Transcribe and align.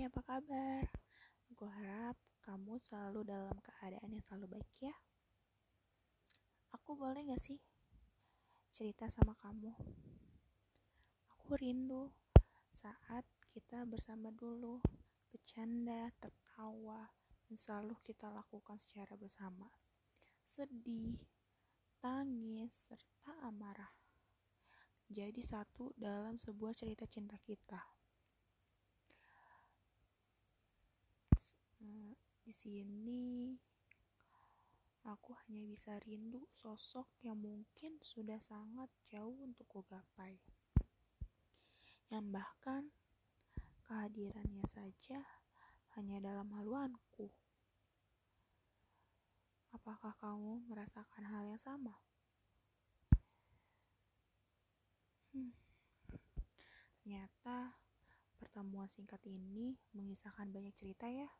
Apa 0.00 0.24
kabar? 0.24 0.88
Aku 1.52 1.68
harap 1.68 2.16
kamu 2.40 2.80
selalu 2.80 3.20
dalam 3.20 3.52
keadaan 3.60 4.08
yang 4.08 4.24
selalu 4.24 4.56
baik 4.56 4.72
ya. 4.80 4.96
Aku 6.72 6.96
boleh 6.96 7.20
gak 7.28 7.42
sih 7.44 7.60
cerita 8.72 9.12
sama 9.12 9.36
kamu? 9.36 9.76
Aku 11.36 11.52
rindu 11.60 12.08
saat 12.72 13.28
kita 13.52 13.84
bersama 13.84 14.32
dulu, 14.32 14.80
bercanda, 15.28 16.08
tertawa, 16.16 17.12
dan 17.44 17.60
selalu 17.60 17.92
kita 18.00 18.32
lakukan 18.32 18.80
secara 18.80 19.20
bersama. 19.20 19.68
Sedih, 20.48 21.20
tangis, 22.00 22.88
serta 22.88 23.36
amarah. 23.44 23.92
Jadi 25.12 25.44
satu 25.44 25.92
dalam 25.92 26.40
sebuah 26.40 26.72
cerita 26.72 27.04
cinta 27.04 27.36
kita. 27.42 27.99
Di 32.50 32.58
sini 32.66 33.54
aku 35.06 35.38
hanya 35.46 35.70
bisa 35.70 35.94
rindu 36.02 36.50
sosok 36.50 37.06
yang 37.22 37.38
mungkin 37.38 38.02
sudah 38.02 38.42
sangat 38.42 38.90
jauh 39.06 39.38
untuk 39.38 39.70
kugapai. 39.70 40.34
Yang 42.10 42.26
bahkan 42.34 42.90
kehadirannya 43.86 44.66
saja 44.66 45.22
hanya 45.94 46.18
dalam 46.18 46.50
haluanku. 46.58 47.30
Apakah 49.70 50.18
kamu 50.18 50.66
merasakan 50.66 51.30
hal 51.30 51.46
yang 51.46 51.62
sama? 51.62 52.02
Hmm. 55.30 55.54
Ternyata 56.98 57.78
pertemuan 58.42 58.90
singkat 58.90 59.22
ini 59.30 59.78
mengisahkan 59.94 60.50
banyak 60.50 60.74
cerita 60.74 61.06
ya 61.06 61.30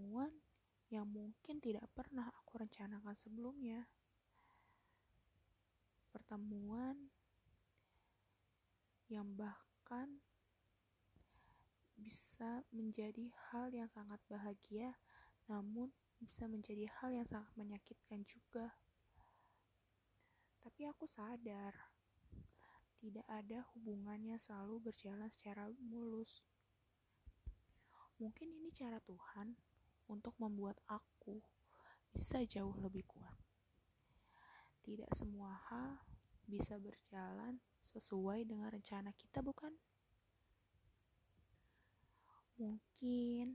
pertemuan 0.00 0.32
yang 0.88 1.04
mungkin 1.04 1.60
tidak 1.60 1.84
pernah 1.92 2.32
aku 2.32 2.56
rencanakan 2.56 3.12
sebelumnya. 3.12 3.84
Pertemuan 6.08 7.12
yang 9.12 9.28
bahkan 9.36 10.24
bisa 12.00 12.64
menjadi 12.72 13.28
hal 13.52 13.68
yang 13.76 13.92
sangat 13.92 14.16
bahagia, 14.24 14.96
namun 15.52 15.92
bisa 16.16 16.48
menjadi 16.48 16.88
hal 16.96 17.12
yang 17.12 17.28
sangat 17.28 17.52
menyakitkan 17.60 18.24
juga. 18.24 18.72
Tapi 20.64 20.88
aku 20.88 21.04
sadar, 21.04 21.76
tidak 23.04 23.28
ada 23.28 23.68
hubungannya 23.76 24.40
selalu 24.40 24.80
berjalan 24.80 25.28
secara 25.28 25.68
mulus. 25.76 26.48
Mungkin 28.16 28.48
ini 28.48 28.72
cara 28.72 28.96
Tuhan 29.04 29.68
untuk 30.10 30.34
membuat 30.42 30.74
aku 30.90 31.38
bisa 32.10 32.42
jauh 32.42 32.74
lebih 32.82 33.06
kuat. 33.06 33.38
Tidak 34.82 35.06
semua 35.14 35.54
hal 35.70 36.02
bisa 36.50 36.74
berjalan 36.82 37.62
sesuai 37.86 38.42
dengan 38.42 38.74
rencana 38.74 39.14
kita, 39.14 39.38
bukan? 39.38 39.70
Mungkin 42.58 43.54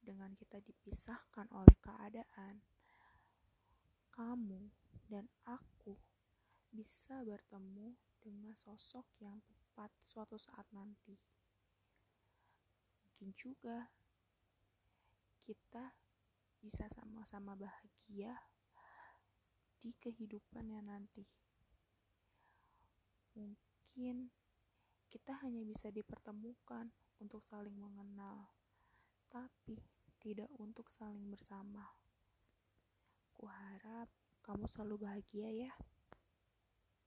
dengan 0.00 0.32
kita 0.32 0.64
dipisahkan 0.64 1.52
oleh 1.52 1.76
keadaan, 1.84 2.64
kamu 4.16 4.72
dan 5.12 5.28
aku 5.44 6.00
bisa 6.72 7.20
bertemu 7.20 7.92
dengan 8.16 8.56
sosok 8.56 9.04
yang 9.20 9.44
tepat 9.44 9.92
suatu 10.08 10.40
saat 10.40 10.64
nanti 10.72 11.20
mungkin 13.22 13.38
juga 13.38 13.86
kita 15.52 15.92
bisa 16.62 16.88
sama-sama 16.88 17.52
bahagia 17.52 18.32
di 19.82 19.92
kehidupannya 19.98 20.80
nanti. 20.80 21.26
Mungkin 23.36 24.30
kita 25.12 25.36
hanya 25.44 25.60
bisa 25.66 25.92
dipertemukan 25.92 26.88
untuk 27.20 27.44
saling 27.44 27.76
mengenal, 27.76 28.48
tapi 29.28 29.76
tidak 30.22 30.48
untuk 30.56 30.88
saling 30.88 31.28
bersama. 31.28 31.84
Ku 33.34 33.44
harap 33.44 34.08
kamu 34.40 34.70
selalu 34.70 35.04
bahagia 35.04 35.48
ya. 35.68 35.72